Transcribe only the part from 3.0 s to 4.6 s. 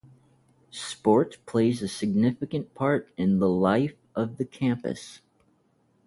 in the life of the